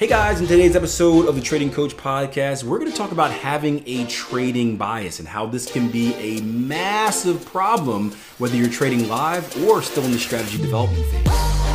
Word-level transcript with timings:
Hey 0.00 0.06
guys, 0.06 0.40
in 0.40 0.46
today's 0.46 0.76
episode 0.76 1.26
of 1.26 1.34
the 1.34 1.42
Trading 1.42 1.70
Coach 1.70 1.94
Podcast, 1.94 2.64
we're 2.64 2.78
going 2.78 2.90
to 2.90 2.96
talk 2.96 3.12
about 3.12 3.30
having 3.30 3.82
a 3.84 4.06
trading 4.06 4.78
bias 4.78 5.18
and 5.18 5.28
how 5.28 5.44
this 5.44 5.70
can 5.70 5.90
be 5.90 6.14
a 6.14 6.40
massive 6.40 7.44
problem 7.44 8.10
whether 8.38 8.56
you're 8.56 8.70
trading 8.70 9.10
live 9.10 9.62
or 9.62 9.82
still 9.82 10.04
in 10.04 10.12
the 10.12 10.18
strategy 10.18 10.56
development 10.56 11.04
phase. 11.04 11.69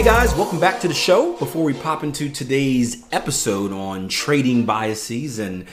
Hey 0.00 0.06
guys, 0.06 0.34
welcome 0.34 0.58
back 0.58 0.80
to 0.80 0.88
the 0.88 0.94
show. 0.94 1.36
Before 1.36 1.62
we 1.62 1.74
pop 1.74 2.02
into 2.02 2.30
today's 2.30 3.04
episode 3.12 3.70
on 3.70 4.08
trading 4.08 4.64
biases 4.64 5.38
and 5.38 5.66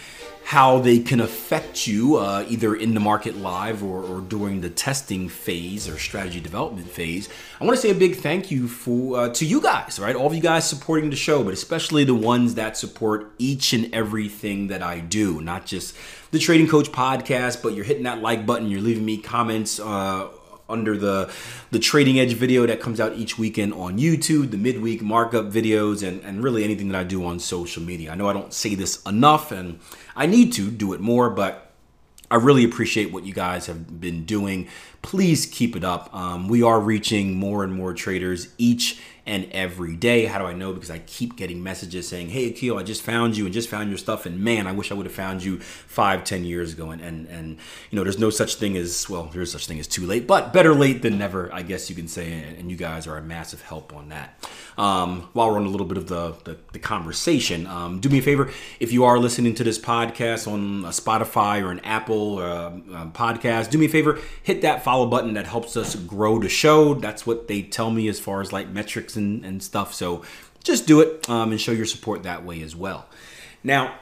how 0.44 0.80
they 0.80 1.00
can 1.00 1.22
affect 1.22 1.88
you 1.88 2.18
uh, 2.18 2.46
either 2.50 2.76
in 2.76 2.94
the 2.94 3.00
market 3.00 3.38
live 3.38 3.82
or, 3.86 4.04
or, 4.04 4.20
during 4.20 4.60
the 4.60 4.70
testing 4.70 5.30
phase 5.30 5.88
or 5.88 5.98
strategy 5.98 6.42
development 6.42 6.90
phase, 6.90 7.30
I 7.62 7.64
want 7.64 7.78
to 7.78 7.82
say 7.82 7.90
a 7.90 7.96
big 7.96 8.18
thank 8.18 8.52
you 8.52 8.68
for 8.68 9.18
uh, 9.18 9.30
to 9.30 9.46
you 9.46 9.62
guys, 9.62 9.98
right? 9.98 10.14
All 10.14 10.28
of 10.28 10.34
you 10.34 10.42
guys 10.42 10.68
supporting 10.68 11.10
the 11.10 11.16
show, 11.16 11.42
but 11.42 11.54
especially 11.54 12.04
the 12.04 12.14
ones 12.14 12.56
that 12.56 12.76
support 12.76 13.32
each 13.38 13.72
and 13.72 13.96
everything 13.96 14.68
that 14.68 14.84
I 14.84 15.00
do, 15.00 15.40
not 15.40 15.66
just 15.66 15.96
the 16.32 16.40
Trading 16.40 16.68
Coach 16.68 16.92
podcast, 16.92 17.64
but 17.64 17.76
you're 17.76 17.86
hitting 17.86 18.04
that 18.04 18.22
like 18.22 18.46
button, 18.46 18.70
you're 18.70 18.82
leaving 18.82 19.06
me 19.06 19.20
comments. 19.20 19.80
Uh, 19.80 20.28
under 20.70 20.98
the 20.98 21.32
the 21.72 21.80
trading 21.80 22.20
edge 22.20 22.34
video 22.34 22.66
that 22.66 22.80
comes 22.80 23.00
out 23.00 23.14
each 23.14 23.38
weekend 23.38 23.74
on 23.74 23.98
YouTube, 23.98 24.52
the 24.52 24.58
midweek 24.58 25.02
markup 25.02 25.46
videos, 25.46 26.08
and, 26.08 26.22
and 26.24 26.44
really 26.44 26.64
anything 26.64 26.90
that 26.90 27.00
I 27.00 27.04
do 27.04 27.26
on 27.26 27.40
social 27.40 27.84
media. 27.84 28.12
I 28.12 28.16
know 28.16 28.30
I 28.30 28.34
don't 28.34 28.54
say 28.54 28.76
this 28.76 29.02
enough 29.04 29.52
and 29.52 29.80
I 30.16 30.26
need 30.26 30.54
to 30.54 30.70
do 30.70 30.94
it 30.94 31.00
more, 31.00 31.30
but 31.30 31.72
I 32.30 32.36
really 32.36 32.66
appreciate 32.66 33.14
what 33.14 33.26
you 33.26 33.34
guys 33.34 33.68
have 33.68 34.02
been 34.02 34.26
doing. 34.26 34.68
Please 35.02 35.46
keep 35.46 35.76
it 35.78 35.84
up. 35.86 36.14
Um, 36.14 36.50
we 36.50 36.62
are 36.62 36.80
reaching 36.80 37.36
more 37.36 37.64
and 37.64 37.74
more 37.74 37.94
traders 37.94 38.50
each 38.58 39.00
and 39.28 39.48
every 39.52 39.96
day. 39.96 40.26
How 40.26 40.40
do 40.40 40.46
I 40.46 40.54
know? 40.54 40.74
Because 40.74 40.90
I 40.90 41.00
keep 41.00 41.36
getting 41.36 41.62
messages 41.62 42.08
saying, 42.08 42.30
"Hey, 42.30 42.48
Akil, 42.50 42.78
I 42.78 42.84
just 42.84 43.02
found 43.02 43.38
you 43.38 43.46
and 43.46 43.54
just 43.54 43.70
found 43.70 43.90
your 43.90 43.98
stuff, 43.98 44.26
and 44.26 44.40
man, 44.40 44.66
I 44.66 44.72
wish 44.72 44.92
I 44.92 44.96
would 44.96 45.06
have 45.06 45.16
found 45.16 45.44
you 45.44 45.60
five, 45.60 46.24
ten 46.24 46.46
years 46.46 46.74
ago." 46.74 46.92
And 46.92 47.02
and 47.02 47.28
and 47.28 47.58
you 47.92 47.98
know, 47.98 48.04
there's 48.04 48.20
no 48.20 48.30
such 48.30 48.56
thing 48.56 48.78
as 48.78 49.10
well, 49.10 49.30
there's 49.34 49.52
such 49.52 49.68
thing 49.68 49.80
as 49.80 49.88
too 49.88 50.06
late, 50.06 50.26
but 50.26 50.54
better 50.54 50.74
late 50.74 51.02
than 51.02 51.18
never, 51.18 51.54
I 51.54 51.62
guess 51.62 51.90
you 51.90 51.96
can 51.96 52.08
say. 52.08 52.32
And 52.58 52.72
you 52.72 52.78
guys 52.78 53.08
are 53.08 53.18
a 53.18 53.22
massive 53.22 53.62
help 53.62 53.94
on 53.94 54.10
that. 54.10 54.50
Um, 54.78 55.30
while 55.34 55.50
we're 55.52 55.58
on 55.58 55.66
a 55.66 55.70
little 55.70 55.88
bit 55.88 55.98
of 55.98 56.08
the 56.08 56.36
the, 56.44 56.58
the 56.74 56.80
conversation, 56.80 57.68
um, 57.68 58.00
do 58.00 58.10
me 58.10 58.20
a 58.20 58.22
favor 58.22 58.50
if 58.80 58.92
you 58.92 59.04
are 59.04 59.20
listening 59.20 59.54
to 59.56 59.64
this 59.64 59.80
podcast 59.80 60.52
on 60.52 60.86
a 60.86 60.90
Spotify 60.90 61.62
or 61.64 61.72
an 61.72 61.80
Apple 61.82 62.40
uh, 62.40 62.42
uh, 62.44 63.06
podcast, 63.08 63.70
do 63.70 63.78
me 63.78 63.88
a 63.88 63.90
favor, 63.90 64.20
hit 64.44 64.62
that 64.62 64.84
follow 64.84 65.06
button. 65.06 65.34
That 65.34 65.46
helps 65.46 65.76
us 65.76 65.96
grow 65.96 66.40
the 66.40 66.50
show. 66.50 66.94
That's 66.94 67.26
what 67.26 67.48
they 67.48 67.62
tell 67.62 67.90
me 67.90 68.08
as 68.08 68.20
far 68.20 68.42
as 68.42 68.54
like 68.54 68.70
metrics 68.70 69.17
and, 69.18 69.44
and 69.44 69.62
stuff. 69.62 69.94
So 69.94 70.24
just 70.64 70.88
do 70.88 71.02
it 71.02 71.30
um, 71.30 71.52
and 71.52 71.60
show 71.60 71.72
your 71.72 71.86
support 71.86 72.24
that 72.24 72.46
way 72.46 72.62
as 72.62 72.76
well. 72.76 73.08
Now, 73.64 73.96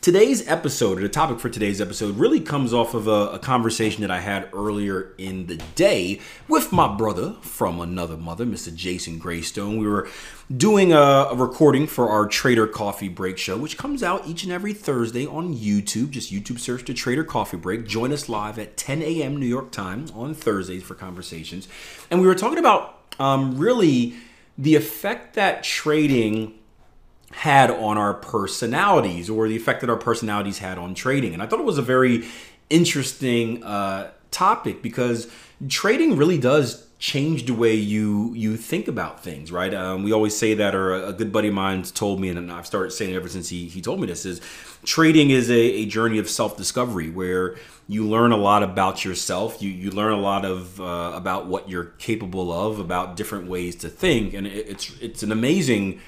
today's 0.00 0.46
episode, 0.48 0.98
or 0.98 1.02
the 1.02 1.08
topic 1.08 1.40
for 1.40 1.48
today's 1.48 1.80
episode, 1.80 2.16
really 2.16 2.40
comes 2.40 2.72
off 2.72 2.94
of 2.94 3.08
a, 3.08 3.30
a, 3.30 3.38
conversation 3.38 4.02
that 4.02 4.10
I 4.10 4.20
had 4.20 4.48
earlier 4.52 5.14
in 5.18 5.46
the 5.46 5.56
day 5.74 6.20
with 6.48 6.72
my 6.72 6.94
brother 6.94 7.34
from 7.40 7.80
another 7.80 8.16
mother, 8.16 8.44
Mr. 8.44 8.74
Jason 8.74 9.18
Graystone. 9.18 9.78
We 9.78 9.86
were 9.86 10.08
doing 10.54 10.92
a, 10.92 10.96
a, 10.96 11.34
recording 11.34 11.86
for 11.86 12.08
our 12.08 12.26
Trader 12.26 12.66
Coffee 12.66 13.08
Break 13.08 13.38
show, 13.38 13.56
which 13.56 13.76
comes 13.76 14.02
out 14.02 14.26
each 14.26 14.44
and 14.44 14.52
every 14.52 14.74
Thursday 14.74 15.26
on 15.26 15.54
YouTube. 15.54 16.10
Just 16.10 16.32
YouTube 16.32 16.60
search 16.60 16.84
to 16.84 16.94
Trader 16.94 17.24
Coffee 17.24 17.56
Break. 17.56 17.86
Join 17.86 18.12
us 18.12 18.28
live 18.28 18.58
at 18.58 18.76
10 18.76 19.02
a.m. 19.02 19.36
New 19.36 19.46
York 19.46 19.72
time 19.72 20.06
on 20.14 20.34
Thursdays 20.34 20.82
for 20.82 20.94
conversations. 20.94 21.68
And 22.10 22.20
we 22.20 22.26
were 22.26 22.34
talking 22.34 22.58
about 22.58 23.00
um, 23.18 23.58
really 23.58 24.14
the 24.58 24.74
effect 24.74 25.34
that 25.34 25.62
trading 25.62 26.54
had 27.32 27.70
on 27.70 27.98
our 27.98 28.14
personalities 28.14 29.28
or 29.28 29.48
the 29.48 29.56
effect 29.56 29.80
that 29.80 29.90
our 29.90 29.96
personalities 29.96 30.58
had 30.58 30.78
on 30.78 30.94
trading. 30.94 31.34
And 31.34 31.42
I 31.42 31.46
thought 31.46 31.60
it 31.60 31.66
was 31.66 31.78
a 31.78 31.82
very 31.82 32.26
interesting 32.70 33.62
uh, 33.62 34.10
topic 34.36 34.82
because 34.82 35.28
trading 35.68 36.16
really 36.16 36.38
does 36.38 36.86
change 36.98 37.44
the 37.44 37.52
way 37.52 37.74
you 37.74 38.32
you 38.34 38.56
think 38.56 38.88
about 38.88 39.22
things, 39.22 39.52
right? 39.52 39.74
Um, 39.74 40.02
we 40.02 40.12
always 40.12 40.36
say 40.36 40.54
that, 40.54 40.74
or 40.74 40.94
a 40.94 41.12
good 41.12 41.30
buddy 41.30 41.48
of 41.48 41.54
mine 41.54 41.82
told 41.82 42.20
me, 42.20 42.28
and 42.30 42.50
I've 42.50 42.66
started 42.66 42.90
saying 42.90 43.12
it 43.12 43.16
ever 43.16 43.28
since 43.28 43.48
he, 43.50 43.68
he 43.68 43.80
told 43.82 44.00
me 44.00 44.06
this, 44.06 44.24
is 44.24 44.40
trading 44.84 45.30
is 45.30 45.50
a, 45.50 45.62
a 45.82 45.86
journey 45.86 46.18
of 46.18 46.28
self-discovery 46.28 47.10
where 47.10 47.56
you 47.88 48.08
learn 48.08 48.32
a 48.32 48.36
lot 48.36 48.62
about 48.62 49.04
yourself. 49.04 49.60
You 49.62 49.70
you 49.70 49.90
learn 49.90 50.12
a 50.12 50.20
lot 50.20 50.44
of 50.44 50.80
uh, 50.80 51.12
about 51.14 51.46
what 51.46 51.68
you're 51.68 51.92
capable 51.98 52.48
of, 52.50 52.78
about 52.78 53.16
different 53.16 53.46
ways 53.48 53.76
to 53.76 53.88
think, 53.88 54.34
and 54.34 54.46
it, 54.46 54.66
it's 54.72 54.84
it's 55.00 55.22
an 55.22 55.32
amazing 55.32 56.00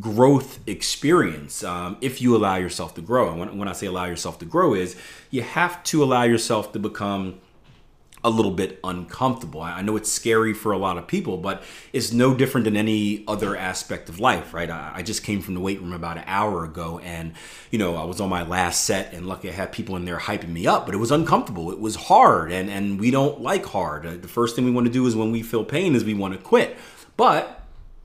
growth 0.00 0.58
experience 0.66 1.64
um, 1.64 1.96
if 2.00 2.20
you 2.22 2.36
allow 2.36 2.56
yourself 2.56 2.94
to 2.94 3.02
grow. 3.02 3.30
And 3.30 3.38
when, 3.40 3.58
when 3.58 3.68
I 3.68 3.74
say 3.74 3.86
allow 3.86 4.06
yourself 4.06 4.38
to 4.38 4.44
grow, 4.44 4.74
is 4.74 4.96
you 5.30 5.42
have 5.42 5.82
to 5.90 6.02
allow 6.02 6.24
yourself 6.24 6.72
to 6.72 6.78
become 6.78 7.40
a 8.24 8.30
little 8.30 8.52
bit 8.52 8.78
uncomfortable. 8.84 9.60
I 9.60 9.82
know 9.82 9.96
it's 9.96 10.10
scary 10.10 10.54
for 10.54 10.70
a 10.70 10.78
lot 10.78 10.96
of 10.96 11.08
people, 11.08 11.38
but 11.38 11.64
it's 11.92 12.12
no 12.12 12.34
different 12.34 12.64
than 12.64 12.76
any 12.76 13.24
other 13.26 13.56
aspect 13.56 14.08
of 14.08 14.20
life, 14.20 14.54
right? 14.54 14.70
I 14.70 15.02
just 15.02 15.24
came 15.24 15.40
from 15.40 15.54
the 15.54 15.60
weight 15.60 15.80
room 15.80 15.92
about 15.92 16.18
an 16.18 16.24
hour 16.26 16.64
ago 16.64 17.00
and, 17.00 17.32
you 17.70 17.78
know, 17.78 17.96
I 17.96 18.04
was 18.04 18.20
on 18.20 18.28
my 18.28 18.44
last 18.44 18.84
set 18.84 19.12
and 19.12 19.26
lucky 19.26 19.48
I 19.48 19.52
had 19.52 19.72
people 19.72 19.96
in 19.96 20.04
there 20.04 20.18
hyping 20.18 20.50
me 20.50 20.68
up, 20.68 20.86
but 20.86 20.94
it 20.94 20.98
was 20.98 21.10
uncomfortable. 21.10 21.72
It 21.72 21.80
was 21.80 21.96
hard 21.96 22.52
and, 22.52 22.70
and 22.70 23.00
we 23.00 23.10
don't 23.10 23.40
like 23.40 23.66
hard. 23.66 24.22
The 24.22 24.28
first 24.28 24.54
thing 24.54 24.64
we 24.64 24.70
want 24.70 24.86
to 24.86 24.92
do 24.92 25.04
is 25.06 25.16
when 25.16 25.32
we 25.32 25.42
feel 25.42 25.64
pain 25.64 25.96
is 25.96 26.04
we 26.04 26.14
want 26.14 26.34
to 26.34 26.40
quit, 26.40 26.76
but 27.16 27.62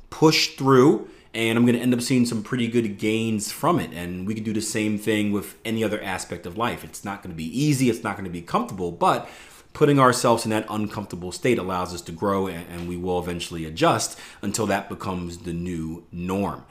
push 0.10 0.56
through 0.56 1.10
and 1.36 1.56
I'm 1.56 1.66
going 1.66 1.76
to 1.76 1.82
end 1.82 1.94
up 1.94 2.02
seeing 2.02 2.26
some 2.26 2.42
pretty 2.42 2.68
good 2.68 2.98
gains 2.98 3.52
from 3.52 3.80
it. 3.80 3.92
And 3.94 4.26
we 4.26 4.34
can 4.34 4.44
do 4.44 4.54
the 4.54 4.62
same 4.62 4.98
thing 4.98 5.32
with 5.32 5.56
any 5.64 5.84
other 5.84 6.02
aspect 6.02 6.48
of 6.48 6.58
life. 6.58 6.84
It's 6.84 7.06
not 7.06 7.22
going 7.22 7.32
to 7.32 7.38
be 7.38 7.46
easy, 7.46 7.92
it's 7.92 8.04
not 8.04 8.16
going 8.16 8.26
to 8.26 8.32
be 8.32 8.42
comfortable, 8.42 8.92
but 8.92 9.30
putting 9.78 10.00
ourselves 10.00 10.44
in 10.44 10.50
that 10.50 10.66
uncomfortable 10.72 11.32
state 11.32 11.60
allows 11.60 11.94
us 11.94 12.02
to 12.02 12.12
grow 12.12 12.48
and, 12.48 12.66
and 12.68 12.90
we 12.90 12.98
will 12.98 13.20
eventually 13.20 13.64
adjust 13.64 14.20
until 14.42 14.66
that 14.66 14.90
becomes 14.90 15.38
the 15.38 15.54
new 15.54 16.04
norm. 16.12 16.66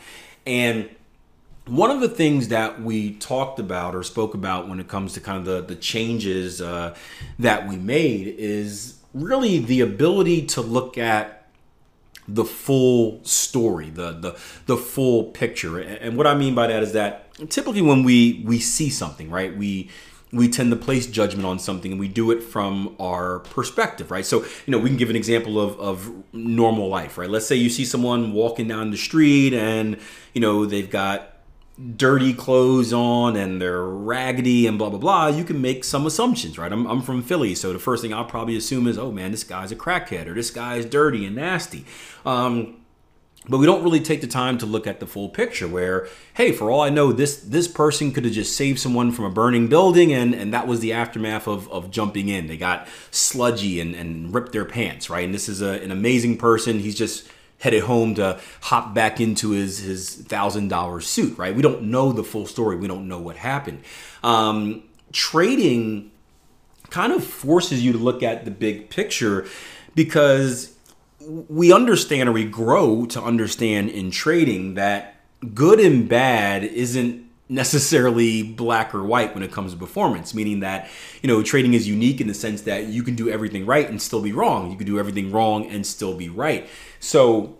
And 0.44 0.90
one 1.66 1.92
of 1.92 2.00
the 2.00 2.08
things 2.08 2.48
that 2.48 2.82
we 2.82 3.12
talked 3.14 3.60
about 3.60 3.94
or 3.94 4.02
spoke 4.02 4.34
about 4.34 4.68
when 4.68 4.80
it 4.80 4.88
comes 4.88 5.12
to 5.12 5.20
kind 5.20 5.38
of 5.38 5.44
the, 5.44 5.62
the 5.62 5.76
changes 5.76 6.60
uh, 6.60 6.96
that 7.38 7.68
we 7.68 7.76
made 7.76 8.26
is 8.26 8.98
really 9.14 9.60
the 9.60 9.82
ability 9.82 10.44
to 10.46 10.60
look 10.60 10.98
at 10.98 11.46
the 12.26 12.44
full 12.44 13.22
story, 13.22 13.88
the 13.88 14.10
the 14.10 14.36
the 14.66 14.76
full 14.76 15.30
picture. 15.30 15.78
And 15.78 16.16
what 16.16 16.26
I 16.26 16.34
mean 16.34 16.56
by 16.56 16.66
that 16.66 16.82
is 16.82 16.92
that 16.94 17.30
typically 17.50 17.82
when 17.82 18.02
we 18.02 18.42
we 18.44 18.58
see 18.58 18.90
something, 18.90 19.30
right? 19.30 19.56
We 19.56 19.90
we 20.32 20.48
tend 20.48 20.70
to 20.70 20.76
place 20.76 21.06
judgment 21.06 21.46
on 21.46 21.58
something 21.58 21.92
and 21.92 22.00
we 22.00 22.08
do 22.08 22.30
it 22.30 22.42
from 22.42 22.96
our 22.98 23.40
perspective, 23.40 24.10
right? 24.10 24.26
So, 24.26 24.42
you 24.66 24.72
know, 24.72 24.78
we 24.78 24.88
can 24.88 24.98
give 24.98 25.10
an 25.10 25.16
example 25.16 25.60
of, 25.60 25.78
of 25.78 26.12
normal 26.32 26.88
life, 26.88 27.16
right? 27.16 27.30
Let's 27.30 27.46
say 27.46 27.54
you 27.54 27.70
see 27.70 27.84
someone 27.84 28.32
walking 28.32 28.66
down 28.66 28.90
the 28.90 28.96
street 28.96 29.54
and, 29.54 29.98
you 30.34 30.40
know, 30.40 30.66
they've 30.66 30.90
got 30.90 31.32
dirty 31.96 32.32
clothes 32.32 32.92
on 32.92 33.36
and 33.36 33.60
they're 33.60 33.84
raggedy 33.84 34.66
and 34.66 34.78
blah, 34.78 34.88
blah, 34.90 34.98
blah. 34.98 35.28
You 35.28 35.44
can 35.44 35.60
make 35.60 35.84
some 35.84 36.06
assumptions, 36.06 36.58
right? 36.58 36.72
I'm, 36.72 36.86
I'm 36.86 37.02
from 37.02 37.22
Philly, 37.22 37.54
so 37.54 37.72
the 37.72 37.78
first 37.78 38.02
thing 38.02 38.12
I'll 38.12 38.24
probably 38.24 38.56
assume 38.56 38.86
is, 38.88 38.98
oh 38.98 39.12
man, 39.12 39.30
this 39.30 39.44
guy's 39.44 39.70
a 39.70 39.76
crackhead 39.76 40.26
or 40.26 40.34
this 40.34 40.50
guy's 40.50 40.84
dirty 40.84 41.24
and 41.24 41.36
nasty. 41.36 41.84
Um, 42.24 42.78
but 43.48 43.58
we 43.58 43.66
don't 43.66 43.82
really 43.82 44.00
take 44.00 44.20
the 44.20 44.26
time 44.26 44.58
to 44.58 44.66
look 44.66 44.86
at 44.86 45.00
the 45.00 45.06
full 45.06 45.28
picture 45.28 45.68
where 45.68 46.08
hey 46.34 46.52
for 46.52 46.70
all 46.70 46.80
i 46.80 46.88
know 46.88 47.12
this 47.12 47.36
this 47.38 47.68
person 47.68 48.12
could 48.12 48.24
have 48.24 48.34
just 48.34 48.56
saved 48.56 48.78
someone 48.78 49.12
from 49.12 49.24
a 49.24 49.30
burning 49.30 49.68
building 49.68 50.12
and 50.12 50.34
and 50.34 50.52
that 50.52 50.66
was 50.66 50.80
the 50.80 50.92
aftermath 50.92 51.46
of 51.46 51.70
of 51.70 51.90
jumping 51.90 52.28
in. 52.28 52.46
They 52.46 52.56
got 52.56 52.88
sludgy 53.10 53.80
and 53.80 53.94
and 53.94 54.34
ripped 54.34 54.52
their 54.52 54.64
pants 54.64 55.08
right? 55.10 55.24
And 55.24 55.34
this 55.34 55.48
is 55.48 55.62
a, 55.62 55.82
an 55.82 55.90
amazing 55.90 56.38
person. 56.38 56.80
He's 56.80 56.96
just 56.96 57.28
headed 57.58 57.84
home 57.84 58.14
to 58.14 58.38
hop 58.62 58.94
back 58.94 59.20
into 59.20 59.50
his 59.50 59.78
his 59.78 60.14
thousand 60.14 60.68
dollar 60.68 61.00
suit 61.00 61.36
right? 61.38 61.54
We 61.54 61.62
don't 61.62 61.84
know 61.84 62.12
the 62.12 62.24
full 62.24 62.46
story. 62.46 62.76
We 62.76 62.88
don't 62.88 63.08
know 63.08 63.20
what 63.20 63.36
happened. 63.36 63.82
Um, 64.22 64.82
trading 65.12 66.10
kind 66.90 67.12
of 67.12 67.24
forces 67.24 67.84
you 67.84 67.92
to 67.92 67.98
look 67.98 68.22
at 68.22 68.44
the 68.44 68.50
big 68.50 68.90
picture 68.90 69.46
because 69.94 70.75
we 71.26 71.72
understand 71.72 72.28
or 72.28 72.32
we 72.32 72.44
grow 72.44 73.06
to 73.06 73.20
understand 73.20 73.90
in 73.90 74.10
trading 74.10 74.74
that 74.74 75.16
good 75.54 75.80
and 75.80 76.08
bad 76.08 76.64
isn't 76.64 77.24
necessarily 77.48 78.42
black 78.42 78.94
or 78.94 79.04
white 79.04 79.32
when 79.34 79.42
it 79.42 79.52
comes 79.52 79.72
to 79.72 79.78
performance 79.78 80.34
meaning 80.34 80.60
that 80.60 80.90
you 81.22 81.28
know 81.28 81.42
trading 81.44 81.74
is 81.74 81.86
unique 81.86 82.20
in 82.20 82.26
the 82.26 82.34
sense 82.34 82.62
that 82.62 82.86
you 82.86 83.04
can 83.04 83.14
do 83.14 83.28
everything 83.30 83.64
right 83.64 83.88
and 83.88 84.02
still 84.02 84.20
be 84.20 84.32
wrong. 84.32 84.70
You 84.70 84.76
can 84.76 84.86
do 84.86 84.98
everything 84.98 85.30
wrong 85.30 85.66
and 85.66 85.86
still 85.86 86.14
be 86.14 86.28
right. 86.28 86.68
So 86.98 87.56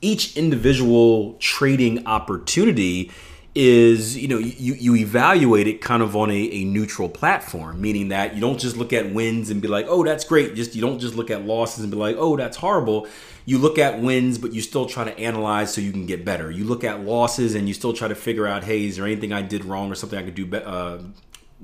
each 0.00 0.36
individual 0.36 1.34
trading 1.34 2.06
opportunity 2.06 3.10
is 3.54 4.16
you 4.16 4.26
know 4.26 4.38
you, 4.38 4.74
you 4.74 4.96
evaluate 4.96 5.66
it 5.66 5.82
kind 5.82 6.02
of 6.02 6.16
on 6.16 6.30
a, 6.30 6.34
a 6.34 6.64
neutral 6.64 7.08
platform 7.08 7.78
meaning 7.82 8.08
that 8.08 8.34
you 8.34 8.40
don't 8.40 8.58
just 8.58 8.78
look 8.78 8.94
at 8.94 9.12
wins 9.12 9.50
and 9.50 9.60
be 9.60 9.68
like 9.68 9.86
oh 9.88 10.02
that's 10.04 10.24
great. 10.24 10.54
Just 10.54 10.74
you 10.74 10.80
don't 10.80 10.98
just 10.98 11.14
look 11.14 11.30
at 11.30 11.44
losses 11.44 11.84
and 11.84 11.90
be 11.90 11.96
like 11.96 12.16
oh 12.18 12.36
that's 12.36 12.56
horrible. 12.56 13.06
You 13.44 13.58
look 13.58 13.78
at 13.78 14.00
wins 14.00 14.38
but 14.38 14.52
you 14.52 14.62
still 14.62 14.86
try 14.86 15.04
to 15.04 15.18
analyze 15.18 15.74
so 15.74 15.80
you 15.80 15.92
can 15.92 16.06
get 16.06 16.24
better. 16.24 16.50
You 16.50 16.64
look 16.64 16.84
at 16.84 17.04
losses 17.04 17.54
and 17.54 17.68
you 17.68 17.74
still 17.74 17.92
try 17.92 18.08
to 18.08 18.14
figure 18.14 18.46
out 18.46 18.64
hey 18.64 18.86
is 18.86 18.96
there 18.96 19.04
anything 19.04 19.32
i 19.32 19.42
did 19.42 19.64
wrong 19.64 19.90
or 19.90 19.94
something 19.94 20.18
i 20.18 20.22
could 20.22 20.34
do 20.34 20.46
be- 20.46 20.58
uh, 20.58 20.98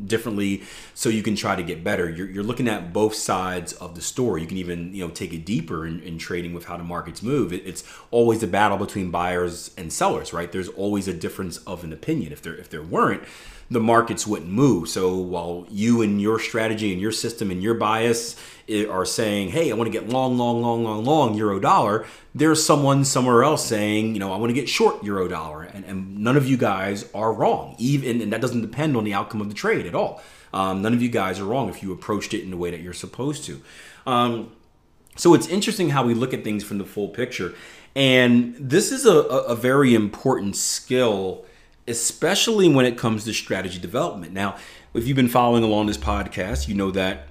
differently 0.07 0.63
so 0.95 1.09
you 1.09 1.23
can 1.23 1.35
try 1.35 1.57
to 1.57 1.63
get 1.63 1.83
better. 1.83 2.09
You're, 2.09 2.29
you're, 2.29 2.45
looking 2.45 2.69
at 2.69 2.93
both 2.93 3.15
sides 3.15 3.73
of 3.75 3.95
the 3.95 4.01
story. 4.01 4.41
You 4.41 4.47
can 4.47 4.57
even 4.57 4.95
you 4.95 5.07
know 5.07 5.13
take 5.13 5.33
it 5.33 5.45
deeper 5.45 5.87
in, 5.87 6.01
in 6.01 6.19
trading 6.19 6.55
with 6.55 6.67
how 6.67 6.77
the 6.77 6.85
markets 6.85 7.23
move. 7.23 7.53
It, 7.53 7.67
it's 7.67 7.85
always 8.11 8.43
a 8.43 8.47
battle 8.47 8.79
between 8.79 9.11
buyers 9.11 9.73
and 9.77 9.93
sellers 9.93 10.33
right? 10.33 10.51
There's 10.51 10.69
always 10.69 11.09
a 11.09 11.15
difference 11.15 11.59
of 11.59 11.85
an 11.85 11.93
opinion. 11.93 12.33
If 12.33 12.43
there 12.43 12.55
if 12.55 12.69
there 12.71 12.83
weren't 12.83 13.23
the 13.71 13.81
markets 13.81 14.27
wouldn't 14.27 14.51
move. 14.51 14.89
So 14.89 15.15
while 15.17 15.67
you 15.69 16.01
and 16.03 16.21
your 16.21 16.39
strategy 16.39 16.93
and 16.93 17.01
your 17.01 17.13
system 17.13 17.51
and 17.51 17.63
your 17.63 17.75
bias 17.75 18.37
are 18.71 19.05
saying, 19.05 19.51
hey, 19.51 19.71
I 19.71 19.75
want 19.75 19.93
to 19.93 19.99
get 19.99 20.09
long, 20.09 20.39
long, 20.39 20.63
long, 20.63 20.85
long, 20.85 21.05
long 21.05 21.35
euro 21.35 21.61
dollar, 21.61 22.07
there's 22.35 22.65
someone 22.65 23.05
somewhere 23.05 23.43
else 23.43 23.67
saying, 23.67 24.15
you 24.15 24.21
know, 24.21 24.33
I 24.33 24.37
want 24.37 24.51
to 24.51 24.55
get 24.55 24.69
short 24.69 25.05
euro 25.05 25.29
dollar. 25.29 25.63
And, 25.63 25.85
and 25.85 26.19
none 26.19 26.37
of 26.37 26.47
you 26.47 26.57
guys 26.57 27.11
are 27.15 27.33
wrong. 27.33 27.75
Even 27.79 28.23
and 28.23 28.33
that 28.33 28.41
doesn't 28.41 28.63
depend 28.63 28.97
on 28.97 29.05
the 29.05 29.15
outcome 29.15 29.41
of 29.41 29.49
the 29.49 29.55
trade 29.55 29.87
at 29.87 29.95
all. 29.95 30.23
Um, 30.53 30.81
none 30.81 30.95
of 30.95 31.03
you 31.03 31.11
guys 31.11 31.39
are 31.41 31.45
wrong 31.45 31.69
if 31.69 31.83
you 31.83 31.93
approached 31.93 32.33
it 32.33 32.43
in 32.43 32.51
the 32.51 32.57
way 32.57 32.71
that 32.71 32.81
you're 32.81 32.95
supposed 32.95 33.45
to. 33.45 33.61
Um, 34.07 34.53
so 35.17 35.35
it's 35.35 35.47
interesting 35.49 35.91
how 35.91 36.07
we 36.07 36.15
look 36.15 36.33
at 36.33 36.45
things 36.45 36.65
from 36.65 36.79
the 36.79 36.85
full 36.85 37.09
picture. 37.09 37.55
And 37.95 38.55
this 38.59 38.93
is 38.93 39.05
a, 39.05 39.19
a 39.19 39.57
very 39.57 39.95
important 39.95 40.57
skill 40.57 41.45
especially 41.89 42.69
when 42.69 42.87
it 42.87 42.97
comes 42.99 43.25
to 43.25 43.33
strategy 43.33 43.79
development. 43.79 44.33
Now, 44.33 44.57
if 44.95 45.07
you've 45.07 45.17
been 45.17 45.29
following 45.29 45.65
along 45.65 45.87
this 45.87 45.99
podcast, 45.99 46.69
you 46.69 46.75
know 46.75 46.91
that 46.93 47.28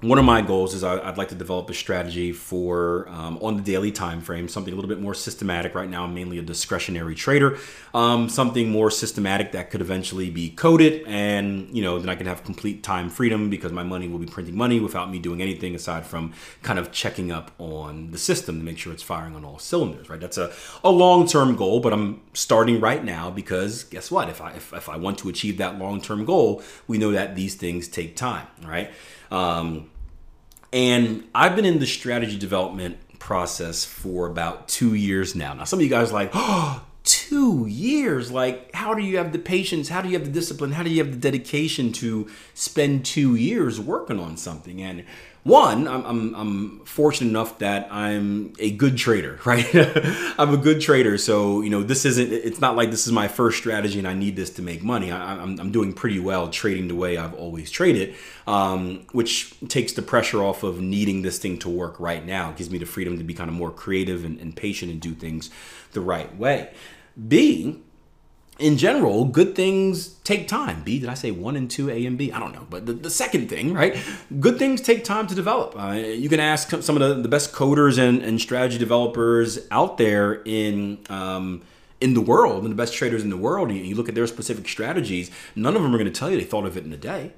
one 0.00 0.16
of 0.16 0.24
my 0.24 0.42
goals 0.42 0.74
is 0.74 0.84
I, 0.84 0.94
would 1.08 1.18
like 1.18 1.30
to 1.30 1.34
develop 1.34 1.68
a 1.70 1.74
strategy 1.74 2.30
for 2.30 3.08
um, 3.08 3.36
on 3.42 3.56
the 3.56 3.62
daily 3.62 3.90
time 3.90 4.20
frame, 4.20 4.46
something 4.46 4.72
a 4.72 4.76
little 4.76 4.88
bit 4.88 5.00
more 5.00 5.14
systematic. 5.14 5.74
Right 5.74 5.90
now, 5.90 6.04
I'm 6.04 6.14
mainly 6.14 6.38
a 6.38 6.42
discretionary 6.42 7.16
trader. 7.16 7.58
Um, 7.92 8.28
something 8.28 8.70
more 8.70 8.92
systematic 8.92 9.50
that 9.52 9.70
could 9.70 9.80
eventually 9.80 10.30
be 10.30 10.50
coded, 10.50 11.04
and 11.08 11.68
you 11.76 11.82
know, 11.82 11.98
then 11.98 12.08
I 12.08 12.14
can 12.14 12.26
have 12.26 12.44
complete 12.44 12.84
time 12.84 13.10
freedom 13.10 13.50
because 13.50 13.72
my 13.72 13.82
money 13.82 14.06
will 14.06 14.20
be 14.20 14.26
printing 14.26 14.56
money 14.56 14.78
without 14.78 15.10
me 15.10 15.18
doing 15.18 15.42
anything 15.42 15.74
aside 15.74 16.06
from 16.06 16.32
kind 16.62 16.78
of 16.78 16.92
checking 16.92 17.32
up 17.32 17.50
on 17.58 18.12
the 18.12 18.18
system 18.18 18.58
to 18.58 18.64
make 18.64 18.78
sure 18.78 18.92
it's 18.92 19.02
firing 19.02 19.34
on 19.34 19.44
all 19.44 19.58
cylinders. 19.58 20.08
Right? 20.08 20.20
That's 20.20 20.38
a, 20.38 20.52
a 20.84 20.90
long 20.90 21.26
term 21.26 21.56
goal, 21.56 21.80
but 21.80 21.92
I'm 21.92 22.20
starting 22.34 22.78
right 22.78 23.04
now 23.04 23.30
because 23.30 23.82
guess 23.82 24.12
what? 24.12 24.28
If 24.28 24.40
I 24.40 24.52
if, 24.52 24.72
if 24.72 24.88
I 24.88 24.96
want 24.96 25.18
to 25.18 25.28
achieve 25.28 25.58
that 25.58 25.76
long 25.76 26.00
term 26.00 26.24
goal, 26.24 26.62
we 26.86 26.98
know 26.98 27.10
that 27.10 27.34
these 27.34 27.56
things 27.56 27.88
take 27.88 28.14
time. 28.14 28.46
Right? 28.64 28.92
Um, 29.30 29.90
and 30.72 31.24
I've 31.34 31.56
been 31.56 31.64
in 31.64 31.78
the 31.78 31.86
strategy 31.86 32.38
development 32.38 32.98
process 33.18 33.84
for 33.84 34.26
about 34.26 34.68
two 34.68 34.94
years 34.94 35.34
now. 35.34 35.54
Now, 35.54 35.64
some 35.64 35.78
of 35.78 35.82
you 35.82 35.90
guys 35.90 36.10
are 36.10 36.14
like, 36.14 36.30
oh, 36.34 36.84
two 37.04 37.66
years. 37.66 38.30
Like, 38.30 38.74
how 38.74 38.94
do 38.94 39.02
you 39.02 39.16
have 39.16 39.32
the 39.32 39.38
patience? 39.38 39.88
How 39.88 40.02
do 40.02 40.08
you 40.08 40.18
have 40.18 40.26
the 40.26 40.32
discipline? 40.32 40.72
How 40.72 40.82
do 40.82 40.90
you 40.90 41.02
have 41.02 41.12
the 41.12 41.18
dedication 41.18 41.92
to 41.94 42.28
spend 42.54 43.04
two 43.04 43.34
years 43.34 43.80
working 43.80 44.20
on 44.20 44.36
something? 44.36 44.82
And 44.82 45.04
one, 45.48 45.88
I'm, 45.88 46.04
I'm, 46.04 46.34
I'm, 46.34 46.80
fortunate 46.84 47.30
enough 47.30 47.58
that 47.58 47.88
I'm 47.90 48.52
a 48.58 48.70
good 48.70 48.96
trader, 48.96 49.38
right? 49.44 49.66
I'm 50.38 50.52
a 50.52 50.56
good 50.56 50.80
trader. 50.80 51.16
So, 51.16 51.62
you 51.62 51.70
know, 51.70 51.82
this 51.82 52.04
isn't, 52.04 52.32
it's 52.32 52.60
not 52.60 52.76
like 52.76 52.90
this 52.90 53.06
is 53.06 53.12
my 53.12 53.28
first 53.28 53.58
strategy 53.58 53.98
and 53.98 54.06
I 54.06 54.14
need 54.14 54.36
this 54.36 54.50
to 54.50 54.62
make 54.62 54.82
money. 54.82 55.10
I, 55.10 55.34
am 55.34 55.58
I'm 55.58 55.72
doing 55.72 55.92
pretty 55.92 56.18
well 56.20 56.48
trading 56.48 56.88
the 56.88 56.94
way 56.94 57.16
I've 57.16 57.34
always 57.34 57.70
traded, 57.70 58.14
um, 58.46 59.06
which 59.12 59.54
takes 59.68 59.92
the 59.92 60.02
pressure 60.02 60.42
off 60.42 60.62
of 60.62 60.80
needing 60.80 61.22
this 61.22 61.38
thing 61.38 61.58
to 61.60 61.68
work 61.68 61.98
right 61.98 62.24
now. 62.24 62.50
It 62.50 62.56
gives 62.56 62.70
me 62.70 62.78
the 62.78 62.86
freedom 62.86 63.16
to 63.18 63.24
be 63.24 63.34
kind 63.34 63.48
of 63.48 63.56
more 63.56 63.70
creative 63.70 64.24
and, 64.24 64.38
and 64.40 64.54
patient 64.54 64.92
and 64.92 65.00
do 65.00 65.14
things 65.14 65.50
the 65.92 66.00
right 66.00 66.36
way. 66.36 66.70
B, 67.26 67.82
in 68.58 68.76
general, 68.76 69.24
good 69.24 69.54
things 69.54 70.08
take 70.24 70.48
time. 70.48 70.82
B, 70.82 70.98
did 70.98 71.08
I 71.08 71.14
say 71.14 71.30
one 71.30 71.56
and 71.56 71.70
two, 71.70 71.90
A 71.90 72.06
and 72.06 72.18
B? 72.18 72.32
I 72.32 72.40
don't 72.40 72.52
know. 72.52 72.66
But 72.68 72.86
the, 72.86 72.92
the 72.92 73.10
second 73.10 73.48
thing, 73.48 73.72
right? 73.72 73.96
Good 74.40 74.58
things 74.58 74.80
take 74.80 75.04
time 75.04 75.26
to 75.28 75.34
develop. 75.34 75.78
Uh, 75.78 75.92
you 75.92 76.28
can 76.28 76.40
ask 76.40 76.70
some 76.82 77.00
of 77.00 77.08
the, 77.08 77.22
the 77.22 77.28
best 77.28 77.52
coders 77.52 77.98
and, 77.98 78.22
and 78.22 78.40
strategy 78.40 78.78
developers 78.78 79.66
out 79.70 79.98
there 79.98 80.42
in. 80.44 80.98
Um, 81.08 81.62
in 82.00 82.14
the 82.14 82.20
world, 82.20 82.62
and 82.62 82.70
the 82.70 82.76
best 82.76 82.94
traders 82.94 83.24
in 83.24 83.30
the 83.30 83.36
world, 83.36 83.72
you, 83.72 83.78
you 83.78 83.96
look 83.96 84.08
at 84.08 84.14
their 84.14 84.28
specific 84.28 84.68
strategies. 84.68 85.32
None 85.56 85.74
of 85.74 85.82
them 85.82 85.92
are 85.92 85.98
going 85.98 86.12
to 86.12 86.16
tell 86.16 86.30
you 86.30 86.36
they 86.36 86.44
thought 86.44 86.64
of 86.64 86.76
it 86.76 86.84
in 86.84 86.92
a 86.92 86.96
day. 86.96 87.32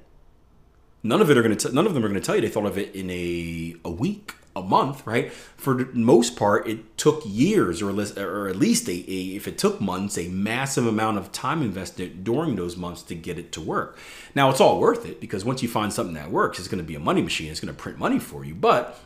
None 1.03 1.21
of 1.21 1.29
it 1.29 1.37
are 1.37 1.41
going 1.41 1.57
to. 1.57 1.71
None 1.73 1.87
of 1.87 1.93
them 1.93 2.05
are 2.05 2.09
going 2.09 2.19
to 2.19 2.25
tell 2.25 2.35
you 2.35 2.41
they 2.41 2.49
thought 2.49 2.65
of 2.65 2.77
it 2.77 2.95
in 2.95 3.09
a 3.09 3.75
a 3.83 3.91
week 3.91 4.35
a 4.55 4.61
month, 4.61 5.05
right? 5.07 5.31
For 5.31 5.75
the 5.75 5.85
most 5.93 6.35
part, 6.35 6.67
it 6.67 6.97
took 6.97 7.21
years, 7.25 7.81
or, 7.81 7.89
or 7.89 8.49
at 8.49 8.55
least 8.55 8.87
a, 8.89 8.91
a, 8.91 9.35
if 9.35 9.47
it 9.47 9.57
took 9.57 9.79
months, 9.79 10.17
a 10.17 10.27
massive 10.27 10.85
amount 10.85 11.17
of 11.17 11.31
time 11.31 11.61
invested 11.61 12.23
during 12.23 12.55
those 12.55 12.75
months 12.75 13.01
to 13.03 13.15
get 13.15 13.39
it 13.39 13.51
to 13.53 13.61
work. 13.61 13.97
Now, 14.35 14.49
it's 14.49 14.59
all 14.59 14.79
worth 14.79 15.05
it 15.05 15.21
because 15.21 15.45
once 15.45 15.63
you 15.63 15.69
find 15.69 15.93
something 15.93 16.15
that 16.15 16.31
works, 16.31 16.59
it's 16.59 16.67
going 16.67 16.83
to 16.83 16.87
be 16.87 16.95
a 16.95 16.99
money 16.99 17.21
machine. 17.21 17.49
It's 17.49 17.61
going 17.61 17.73
to 17.73 17.79
print 17.79 17.97
money 17.97 18.19
for 18.19 18.43
you, 18.43 18.53
but 18.53 18.99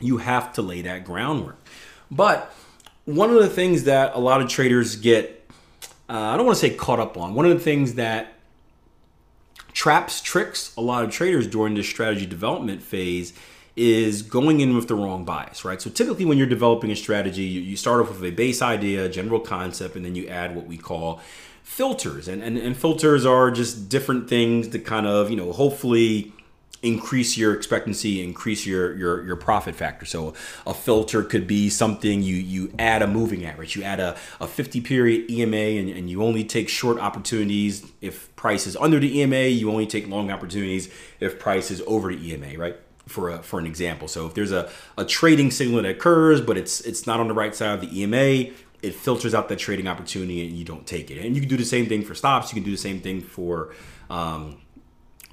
you 0.00 0.18
have 0.18 0.52
to 0.54 0.62
lay 0.62 0.82
that 0.82 1.04
groundwork. 1.04 1.58
But 2.10 2.54
one 3.04 3.30
of 3.30 3.36
the 3.36 3.48
things 3.48 3.84
that 3.84 4.14
a 4.14 4.20
lot 4.20 4.40
of 4.40 4.48
traders 4.48 4.94
get, 4.94 5.50
uh, 6.08 6.12
I 6.12 6.36
don't 6.36 6.46
want 6.46 6.56
to 6.56 6.60
say 6.60 6.74
caught 6.74 7.00
up 7.00 7.16
on, 7.16 7.34
one 7.34 7.46
of 7.46 7.52
the 7.52 7.64
things 7.64 7.94
that 7.94 8.34
traps, 9.78 10.20
tricks 10.20 10.74
a 10.76 10.80
lot 10.80 11.04
of 11.04 11.10
traders 11.12 11.46
during 11.46 11.74
this 11.74 11.88
strategy 11.88 12.26
development 12.26 12.82
phase 12.82 13.32
is 13.76 14.22
going 14.22 14.58
in 14.58 14.74
with 14.74 14.88
the 14.88 14.94
wrong 14.96 15.24
bias, 15.24 15.64
right? 15.64 15.80
So 15.80 15.88
typically 15.88 16.24
when 16.24 16.36
you're 16.36 16.48
developing 16.48 16.90
a 16.90 16.96
strategy, 16.96 17.44
you, 17.44 17.60
you 17.60 17.76
start 17.76 18.00
off 18.00 18.08
with 18.08 18.24
a 18.24 18.34
base 18.34 18.60
idea, 18.60 19.08
general 19.08 19.38
concept, 19.38 19.94
and 19.94 20.04
then 20.04 20.16
you 20.16 20.26
add 20.26 20.56
what 20.56 20.66
we 20.66 20.76
call 20.78 21.20
filters. 21.62 22.26
And, 22.26 22.42
and, 22.42 22.58
and 22.58 22.76
filters 22.76 23.24
are 23.24 23.52
just 23.52 23.88
different 23.88 24.28
things 24.28 24.66
to 24.66 24.80
kind 24.80 25.06
of, 25.06 25.30
you 25.30 25.36
know, 25.36 25.52
hopefully 25.52 26.32
increase 26.82 27.36
your 27.36 27.54
expectancy 27.54 28.22
increase 28.22 28.64
your 28.64 28.96
your 28.96 29.24
your 29.24 29.36
profit 29.36 29.74
factor 29.74 30.06
so 30.06 30.32
a 30.66 30.72
filter 30.72 31.22
could 31.24 31.46
be 31.46 31.68
something 31.68 32.22
you 32.22 32.36
you 32.36 32.72
add 32.78 33.02
a 33.02 33.06
moving 33.06 33.44
average 33.44 33.74
you 33.74 33.82
add 33.82 33.98
a, 33.98 34.16
a 34.40 34.46
50 34.46 34.80
period 34.80 35.30
ema 35.30 35.56
and, 35.56 35.88
and 35.88 36.08
you 36.08 36.22
only 36.22 36.44
take 36.44 36.68
short 36.68 36.98
opportunities 36.98 37.84
if 38.00 38.34
price 38.36 38.66
is 38.66 38.76
under 38.76 39.00
the 39.00 39.20
ema 39.20 39.48
you 39.48 39.70
only 39.70 39.86
take 39.86 40.06
long 40.06 40.30
opportunities 40.30 40.88
if 41.18 41.38
price 41.38 41.70
is 41.70 41.82
over 41.86 42.14
the 42.14 42.32
ema 42.32 42.56
right 42.56 42.76
for 43.08 43.30
a, 43.30 43.42
for 43.42 43.58
an 43.58 43.66
example. 43.66 44.06
So 44.06 44.26
if 44.26 44.34
there's 44.34 44.52
a, 44.52 44.70
a 44.96 45.04
trading 45.04 45.50
signal 45.50 45.82
that 45.82 45.88
occurs, 45.88 46.40
but 46.40 46.56
it's 46.56 46.80
it's 46.82 47.06
not 47.06 47.20
on 47.20 47.28
the 47.28 47.34
right 47.34 47.54
side 47.54 47.74
of 47.74 47.80
the 47.80 48.02
EMA, 48.02 48.52
it 48.82 48.94
filters 48.94 49.34
out 49.34 49.48
that 49.48 49.58
trading 49.58 49.88
opportunity 49.88 50.46
and 50.46 50.56
you 50.56 50.64
don't 50.64 50.86
take 50.86 51.10
it. 51.10 51.18
And 51.24 51.34
you 51.34 51.40
can 51.40 51.48
do 51.48 51.56
the 51.56 51.64
same 51.64 51.86
thing 51.86 52.04
for 52.04 52.14
stops. 52.14 52.52
You 52.52 52.54
can 52.54 52.64
do 52.64 52.70
the 52.70 52.76
same 52.76 53.00
thing 53.00 53.22
for 53.22 53.74
um, 54.10 54.58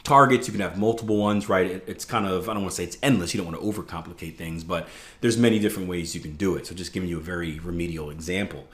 targets. 0.06 0.48
You 0.48 0.54
can 0.54 0.62
have 0.62 0.78
multiple 0.78 1.18
ones, 1.18 1.50
right? 1.50 1.66
It, 1.66 1.84
it's 1.88 2.06
kind 2.06 2.26
of 2.26 2.48
I 2.48 2.54
don't 2.54 2.64
want 2.64 2.72
to 2.72 2.78
say 2.78 2.84
it's 2.84 2.98
endless. 3.04 3.34
You 3.34 3.42
don't 3.42 3.52
want 3.52 3.62
to 3.62 3.82
overcomplicate 3.82 4.36
things, 4.36 4.64
but 4.64 4.88
there's 5.22 5.38
many 5.38 5.60
different 5.60 5.90
ways 5.90 6.16
you 6.16 6.22
can 6.22 6.36
do 6.36 6.56
it. 6.56 6.68
So 6.68 6.76
just 6.76 6.94
giving 6.94 7.10
you 7.10 7.18
a 7.18 7.22
very 7.22 7.60
remedial 7.60 8.10
example. 8.10 8.68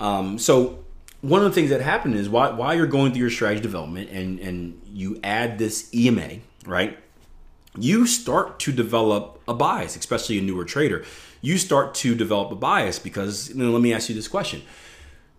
Um, 0.00 0.38
so 0.38 0.84
one 1.22 1.42
of 1.42 1.46
the 1.46 1.54
things 1.54 1.70
that 1.70 1.80
happen 1.80 2.14
is 2.14 2.28
while, 2.28 2.54
while 2.56 2.74
you're 2.74 2.86
going 2.86 3.12
through 3.12 3.22
your 3.22 3.30
strategy 3.30 3.62
development 3.62 4.10
and 4.10 4.38
and 4.40 4.80
you 4.92 5.18
add 5.22 5.58
this 5.58 5.88
EMA, 5.94 6.40
right? 6.66 6.98
you 7.78 8.06
start 8.06 8.58
to 8.60 8.72
develop 8.72 9.40
a 9.48 9.54
bias, 9.54 9.96
especially 9.96 10.38
a 10.38 10.42
newer 10.42 10.64
trader. 10.64 11.04
You 11.40 11.58
start 11.58 11.94
to 11.96 12.14
develop 12.14 12.52
a 12.52 12.54
bias 12.54 12.98
because, 12.98 13.50
you 13.50 13.56
know, 13.56 13.70
let 13.70 13.82
me 13.82 13.92
ask 13.92 14.08
you 14.08 14.14
this 14.14 14.28
question 14.28 14.62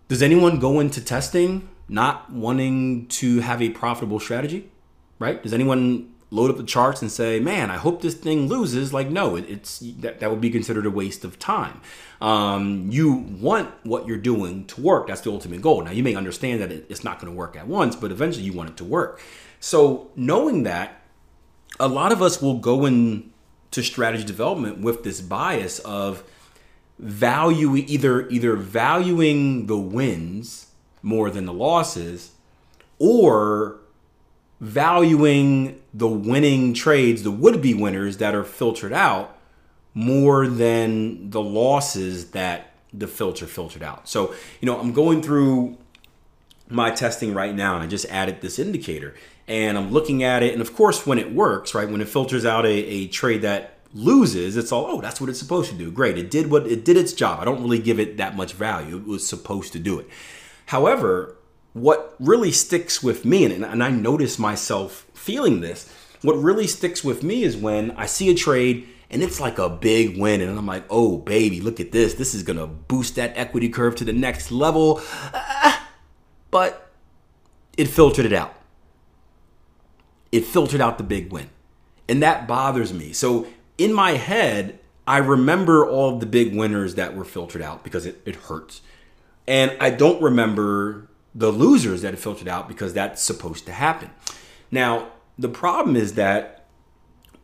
Does 0.08 0.22
anyone 0.22 0.58
go 0.58 0.80
into 0.80 1.02
testing 1.02 1.68
not 1.88 2.32
wanting 2.32 3.06
to 3.06 3.40
have 3.40 3.62
a 3.62 3.70
profitable 3.70 4.20
strategy? 4.20 4.70
Right? 5.18 5.42
Does 5.42 5.52
anyone 5.52 6.12
load 6.30 6.50
up 6.50 6.56
the 6.56 6.64
charts 6.64 7.02
and 7.02 7.10
say, 7.10 7.40
"Man, 7.40 7.70
I 7.70 7.76
hope 7.76 8.02
this 8.02 8.14
thing 8.14 8.48
loses." 8.48 8.92
Like, 8.92 9.08
no, 9.08 9.36
it, 9.36 9.48
it's 9.48 9.78
that, 9.98 10.20
that 10.20 10.30
would 10.30 10.40
be 10.40 10.50
considered 10.50 10.86
a 10.86 10.90
waste 10.90 11.24
of 11.24 11.38
time. 11.38 11.80
Um, 12.20 12.88
you 12.90 13.12
want 13.12 13.72
what 13.84 14.06
you're 14.06 14.16
doing 14.16 14.66
to 14.66 14.80
work. 14.80 15.08
That's 15.08 15.20
the 15.20 15.30
ultimate 15.30 15.62
goal. 15.62 15.82
Now, 15.82 15.92
you 15.92 16.02
may 16.02 16.14
understand 16.14 16.60
that 16.60 16.72
it, 16.72 16.86
it's 16.88 17.04
not 17.04 17.20
going 17.20 17.32
to 17.32 17.36
work 17.36 17.56
at 17.56 17.66
once, 17.66 17.96
but 17.96 18.10
eventually 18.10 18.44
you 18.44 18.52
want 18.52 18.70
it 18.70 18.76
to 18.78 18.84
work. 18.84 19.20
So, 19.60 20.10
knowing 20.16 20.64
that, 20.64 21.00
a 21.78 21.88
lot 21.88 22.12
of 22.12 22.22
us 22.22 22.40
will 22.40 22.58
go 22.58 22.86
into 22.86 23.82
strategy 23.82 24.24
development 24.24 24.80
with 24.80 25.04
this 25.04 25.20
bias 25.20 25.78
of 25.80 26.24
value 26.98 27.76
either 27.76 28.26
either 28.28 28.56
valuing 28.56 29.66
the 29.66 29.76
wins 29.76 30.68
more 31.02 31.30
than 31.30 31.44
the 31.44 31.52
losses 31.52 32.32
or 32.98 33.80
valuing 34.60 35.82
the 35.92 36.08
winning 36.08 36.74
trades, 36.74 37.22
the 37.22 37.30
would 37.30 37.60
be 37.60 37.74
winners 37.74 38.18
that 38.18 38.34
are 38.34 38.44
filtered 38.44 38.92
out 38.92 39.36
more 39.94 40.46
than 40.46 41.30
the 41.30 41.40
losses 41.40 42.32
that 42.32 42.72
the 42.92 43.06
filter 43.06 43.46
filtered 43.46 43.82
out. 43.82 44.08
So, 44.08 44.34
you 44.60 44.66
know, 44.66 44.78
I'm 44.78 44.92
going 44.92 45.22
through 45.22 45.78
my 46.68 46.90
testing 46.90 47.34
right 47.34 47.54
now 47.54 47.74
and 47.74 47.84
I 47.84 47.86
just 47.86 48.06
added 48.06 48.40
this 48.40 48.58
indicator 48.58 49.14
and 49.46 49.78
I'm 49.78 49.90
looking 49.92 50.22
at 50.22 50.42
it. 50.42 50.52
And 50.52 50.60
of 50.60 50.74
course, 50.74 51.06
when 51.06 51.18
it 51.18 51.32
works, 51.32 51.74
right, 51.74 51.88
when 51.88 52.00
it 52.00 52.08
filters 52.08 52.44
out 52.44 52.66
a, 52.66 52.68
a 52.68 53.08
trade 53.08 53.42
that 53.42 53.78
loses, 53.94 54.56
it's 54.56 54.72
all, 54.72 54.86
oh, 54.86 55.00
that's 55.00 55.20
what 55.20 55.30
it's 55.30 55.38
supposed 55.38 55.70
to 55.70 55.76
do. 55.76 55.90
Great. 55.90 56.18
It 56.18 56.30
did 56.30 56.50
what 56.50 56.66
it 56.66 56.84
did 56.84 56.96
its 56.96 57.12
job. 57.12 57.40
I 57.40 57.44
don't 57.44 57.62
really 57.62 57.78
give 57.78 58.00
it 58.00 58.16
that 58.16 58.36
much 58.36 58.54
value. 58.54 58.96
It 58.96 59.06
was 59.06 59.26
supposed 59.26 59.72
to 59.74 59.78
do 59.78 59.98
it. 59.98 60.08
However, 60.66 61.35
what 61.76 62.14
really 62.18 62.50
sticks 62.50 63.02
with 63.02 63.24
me, 63.26 63.44
and, 63.44 63.64
and 63.64 63.84
I 63.84 63.90
notice 63.90 64.38
myself 64.38 65.06
feeling 65.12 65.60
this, 65.60 65.92
what 66.22 66.34
really 66.34 66.66
sticks 66.66 67.04
with 67.04 67.22
me 67.22 67.42
is 67.42 67.54
when 67.54 67.90
I 67.92 68.06
see 68.06 68.30
a 68.30 68.34
trade 68.34 68.88
and 69.10 69.22
it's 69.22 69.38
like 69.38 69.58
a 69.58 69.68
big 69.68 70.18
win, 70.18 70.40
and 70.40 70.58
I'm 70.58 70.66
like, 70.66 70.84
oh, 70.90 71.18
baby, 71.18 71.60
look 71.60 71.78
at 71.78 71.92
this. 71.92 72.14
This 72.14 72.34
is 72.34 72.42
going 72.42 72.58
to 72.58 72.66
boost 72.66 73.14
that 73.16 73.36
equity 73.36 73.68
curve 73.68 73.94
to 73.96 74.04
the 74.04 74.12
next 74.12 74.50
level. 74.50 75.00
Ah, 75.32 75.88
but 76.50 76.90
it 77.76 77.86
filtered 77.86 78.24
it 78.24 78.32
out. 78.32 78.54
It 80.32 80.44
filtered 80.44 80.80
out 80.80 80.98
the 80.98 81.04
big 81.04 81.30
win. 81.30 81.50
And 82.08 82.22
that 82.22 82.48
bothers 82.48 82.92
me. 82.92 83.12
So 83.12 83.46
in 83.78 83.92
my 83.92 84.12
head, 84.12 84.80
I 85.06 85.18
remember 85.18 85.88
all 85.88 86.18
the 86.18 86.26
big 86.26 86.56
winners 86.56 86.96
that 86.96 87.14
were 87.14 87.24
filtered 87.24 87.62
out 87.62 87.84
because 87.84 88.06
it, 88.06 88.20
it 88.24 88.34
hurts. 88.34 88.80
And 89.46 89.76
I 89.78 89.90
don't 89.90 90.20
remember 90.20 91.08
the 91.36 91.52
losers 91.52 92.00
that 92.02 92.14
have 92.14 92.20
filtered 92.20 92.48
out 92.48 92.66
because 92.66 92.94
that's 92.94 93.22
supposed 93.22 93.66
to 93.66 93.72
happen. 93.72 94.10
Now, 94.70 95.10
the 95.38 95.50
problem 95.50 95.94
is 95.94 96.14
that 96.14 96.66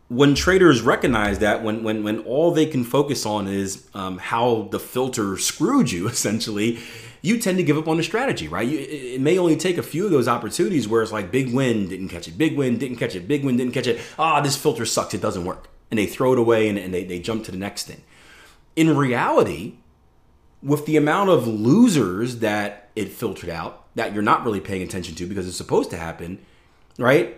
when 0.08 0.34
traders 0.34 0.82
recognize 0.82 1.38
that 1.38 1.62
when 1.62 1.82
when 1.82 2.02
when 2.02 2.18
all 2.20 2.50
they 2.50 2.66
can 2.66 2.84
focus 2.84 3.24
on 3.24 3.46
is 3.46 3.88
um, 3.94 4.18
how 4.18 4.68
the 4.70 4.78
filter 4.78 5.38
screwed 5.38 5.90
you 5.90 6.06
essentially 6.16 6.78
you 7.22 7.38
tend 7.38 7.56
to 7.56 7.62
give 7.62 7.78
up 7.78 7.88
on 7.88 7.96
the 7.96 8.02
strategy 8.02 8.48
right? 8.48 8.68
You, 8.68 8.78
it 8.78 9.20
may 9.20 9.38
only 9.38 9.56
take 9.56 9.78
a 9.78 9.82
few 9.82 10.04
of 10.04 10.10
those 10.10 10.28
opportunities 10.28 10.86
where 10.86 11.02
it's 11.02 11.12
like 11.12 11.30
big 11.30 11.54
win 11.54 11.88
didn't 11.88 12.08
catch 12.08 12.28
it 12.28 12.36
big 12.36 12.56
win 12.56 12.76
didn't 12.78 12.98
catch 12.98 13.14
it 13.14 13.26
big 13.26 13.44
win 13.44 13.56
didn't 13.56 13.72
catch 13.72 13.86
it. 13.86 14.00
Ah 14.18 14.40
this 14.40 14.56
filter 14.56 14.84
sucks 14.84 15.14
it 15.14 15.22
doesn't 15.22 15.44
work. 15.44 15.68
And 15.90 15.98
they 15.98 16.06
throw 16.06 16.32
it 16.32 16.38
away 16.38 16.68
and, 16.68 16.78
and 16.78 16.92
they, 16.92 17.04
they 17.04 17.18
jump 17.18 17.44
to 17.44 17.50
the 17.50 17.58
next 17.58 17.86
thing. 17.86 18.02
In 18.76 18.96
reality 18.96 19.76
with 20.62 20.86
the 20.86 20.96
amount 20.96 21.30
of 21.30 21.46
losers 21.46 22.38
that 22.38 22.90
it 22.94 23.08
filtered 23.08 23.50
out 23.50 23.81
that 23.94 24.12
you're 24.12 24.22
not 24.22 24.44
really 24.44 24.60
paying 24.60 24.82
attention 24.82 25.14
to 25.16 25.26
because 25.26 25.46
it's 25.46 25.56
supposed 25.56 25.90
to 25.90 25.96
happen, 25.96 26.38
right? 26.98 27.36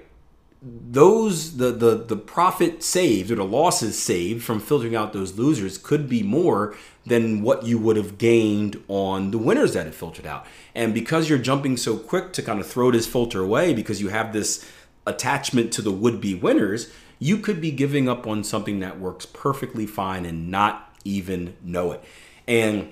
Those 0.63 1.59
the 1.59 1.73
the 1.73 1.95
the 1.95 2.17
profit 2.17 2.83
saved 2.83 3.31
or 3.31 3.35
the 3.35 3.45
losses 3.45 4.01
saved 4.01 4.43
from 4.43 4.61
filtering 4.61 4.97
out 4.97 5.13
those 5.13 5.39
losers 5.39 5.77
could 5.77 6.09
be 6.09 6.23
more 6.23 6.75
than 7.05 7.43
what 7.43 7.67
you 7.67 7.77
would 7.79 7.97
have 7.97 8.17
gained 8.17 8.83
on 8.89 9.31
the 9.31 9.37
winners 9.37 9.75
that 9.75 9.87
it 9.87 9.95
filtered 9.95 10.25
out. 10.25 10.47
And 10.75 10.95
because 10.95 11.29
you're 11.29 11.39
jumping 11.39 11.77
so 11.77 11.99
quick 11.99 12.33
to 12.33 12.43
kind 12.43 12.61
of 12.61 12.67
throw 12.67 12.91
this 12.91 13.07
filter 13.07 13.43
away 13.43 13.75
because 13.75 14.01
you 14.01 14.09
have 14.09 14.33
this 14.33 14.67
attachment 15.07 15.71
to 15.75 15.83
the 15.83 15.93
would-be 15.93 16.35
winners, 16.35 16.91
you 17.19 17.37
could 17.37 17.61
be 17.61 17.71
giving 17.71 18.09
up 18.09 18.27
on 18.27 18.43
something 18.43 18.81
that 18.81 18.99
works 18.99 19.27
perfectly 19.27 19.87
fine 19.87 20.25
and 20.25 20.51
not 20.51 20.97
even 21.05 21.55
know 21.63 21.93
it. 21.93 22.03
And 22.49 22.91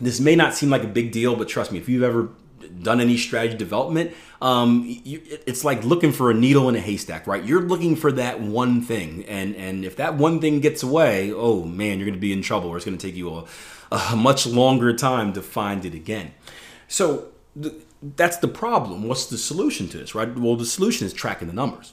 this 0.00 0.20
may 0.20 0.36
not 0.36 0.54
seem 0.54 0.70
like 0.70 0.82
a 0.82 0.88
big 0.88 1.12
deal, 1.12 1.36
but 1.36 1.48
trust 1.48 1.72
me, 1.72 1.78
if 1.78 1.88
you've 1.88 2.02
ever 2.02 2.30
done 2.82 3.00
any 3.00 3.16
strategy 3.16 3.56
development, 3.56 4.14
um, 4.40 4.84
you, 4.86 5.20
it's 5.46 5.64
like 5.64 5.84
looking 5.84 6.12
for 6.12 6.30
a 6.30 6.34
needle 6.34 6.68
in 6.68 6.76
a 6.76 6.80
haystack, 6.80 7.26
right? 7.26 7.44
You're 7.44 7.62
looking 7.62 7.96
for 7.96 8.12
that 8.12 8.40
one 8.40 8.82
thing, 8.82 9.24
and 9.26 9.54
and 9.56 9.84
if 9.84 9.96
that 9.96 10.14
one 10.14 10.40
thing 10.40 10.60
gets 10.60 10.82
away, 10.82 11.32
oh 11.32 11.64
man, 11.64 11.98
you're 11.98 12.06
going 12.06 12.14
to 12.14 12.20
be 12.20 12.32
in 12.32 12.42
trouble, 12.42 12.70
or 12.70 12.76
it's 12.76 12.84
going 12.84 12.98
to 12.98 13.06
take 13.06 13.16
you 13.16 13.34
a, 13.34 13.44
a 14.12 14.16
much 14.16 14.46
longer 14.46 14.94
time 14.94 15.32
to 15.32 15.42
find 15.42 15.84
it 15.84 15.94
again. 15.94 16.32
So 16.88 17.28
th- 17.60 17.74
that's 18.16 18.36
the 18.36 18.48
problem. 18.48 19.08
What's 19.08 19.26
the 19.26 19.38
solution 19.38 19.88
to 19.88 19.98
this, 19.98 20.14
right? 20.14 20.36
Well, 20.36 20.56
the 20.56 20.66
solution 20.66 21.06
is 21.06 21.12
tracking 21.12 21.48
the 21.48 21.54
numbers 21.54 21.92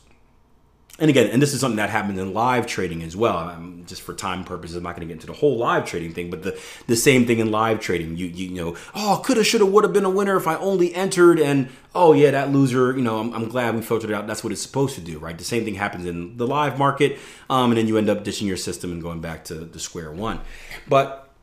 and 1.00 1.10
again, 1.10 1.32
and 1.32 1.42
this 1.42 1.54
is 1.54 1.60
something 1.60 1.78
that 1.78 1.90
happens 1.90 2.20
in 2.20 2.34
live 2.34 2.68
trading 2.68 3.02
as 3.02 3.16
well. 3.16 3.36
I'm, 3.36 3.84
just 3.86 4.04
for 4.04 4.14
time 4.14 4.44
purposes, 4.44 4.78
I'm 4.78 4.84
not 4.84 4.96
going 4.96 5.08
to 5.08 5.12
get 5.12 5.22
into 5.22 5.28
the 5.28 5.34
whole 5.34 5.58
live 5.58 5.86
trading 5.86 6.14
thing, 6.14 6.30
but 6.30 6.44
the 6.44 6.60
the 6.88 6.96
same 6.96 7.26
thing 7.26 7.40
in 7.40 7.52
live 7.52 7.80
trading. 7.80 8.16
You 8.16 8.28
you, 8.28 8.50
you 8.50 8.64
know, 8.64 8.78
oh, 8.94 9.22
coulda, 9.26 9.44
shoulda, 9.44 9.66
woulda 9.66 9.88
been 9.88 10.06
a 10.06 10.10
winner 10.10 10.38
if 10.38 10.48
I 10.48 10.56
only 10.56 10.94
entered, 10.94 11.40
and 11.40 11.70
oh 11.96 12.14
yeah, 12.14 12.30
that 12.32 12.52
loser. 12.52 12.96
You 12.96 13.02
know, 13.02 13.20
I'm, 13.20 13.34
I'm 13.34 13.50
glad 13.50 13.76
we 13.76 13.82
filtered 13.82 14.12
it 14.12 14.14
out. 14.14 14.28
That's 14.28 14.44
what 14.44 14.54
it's 14.54 14.62
supposed 14.62 14.94
to 14.96 15.02
do, 15.02 15.18
right? 15.18 15.38
The 15.38 15.44
same 15.44 15.66
thing 15.66 15.76
happens 15.76 16.06
in 16.06 16.38
the 16.38 16.46
live 16.46 16.78
market, 16.78 17.18
um, 17.50 17.72
and 17.72 17.78
then 17.78 17.88
you 17.88 17.98
end 17.98 18.10
up 18.10 18.24
ditching 18.24 18.48
your 18.48 18.58
system 18.58 18.92
and 18.92 19.02
going 19.02 19.20
back 19.20 19.44
to 19.46 19.56
the 19.56 19.80
square 19.80 20.12
one. 20.12 20.42
But 20.88 21.34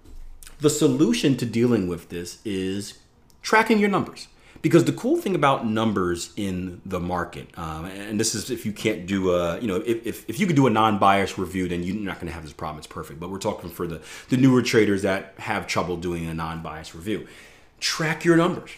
the 0.61 0.71
solution 0.71 1.37
to 1.39 1.45
dealing 1.45 1.89
with 1.89 2.09
this 2.09 2.39
is 2.45 2.99
tracking 3.43 3.79
your 3.79 3.91
numbers 3.91 4.29
because 4.63 4.85
the 4.85 4.93
cool 4.93 5.17
thing 5.17 5.35
about 5.35 5.67
numbers 5.67 6.33
in 6.37 6.83
the 6.85 7.01
market, 7.01 7.49
um, 7.57 7.87
and 7.87 8.21
this 8.21 8.35
is 8.35 8.51
if 8.51 8.67
you 8.67 8.73
can't 8.73 9.07
do 9.07 9.33
a, 9.35 9.59
you 9.59 9.67
know, 9.67 9.77
if, 9.77 10.07
if, 10.07 10.29
if 10.29 10.39
you 10.39 10.47
could 10.47 10.57
do 10.57 10.67
a 10.67 10.71
non-biased 10.71 11.39
review, 11.39 11.69
then 11.69 11.83
you're 11.83 11.97
not 11.97 12.17
going 12.17 12.27
to 12.27 12.33
have 12.33 12.43
this 12.43 12.53
problem. 12.53 12.79
It's 12.79 12.87
perfect. 12.87 13.21
But 13.21 13.31
we're 13.31 13.39
talking 13.39 13.71
for 13.71 13.87
the, 13.87 14.03
the 14.29 14.37
newer 14.37 14.61
traders 14.63 15.03
that 15.03 15.35
have 15.39 15.67
trouble 15.67 15.97
doing 15.97 16.27
a 16.27 16.35
non-biased 16.35 16.95
review. 16.95 17.27
Track 17.79 18.25
your 18.25 18.37
numbers. 18.37 18.71